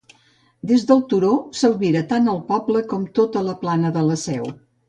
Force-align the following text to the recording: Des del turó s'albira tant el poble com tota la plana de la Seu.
Des 0.71 0.85
del 0.91 1.03
turó 1.11 1.29
s'albira 1.59 2.03
tant 2.13 2.31
el 2.35 2.41
poble 2.49 2.83
com 2.95 3.07
tota 3.21 3.47
la 3.53 3.57
plana 3.65 3.97
de 4.01 4.07
la 4.11 4.21
Seu. 4.27 4.55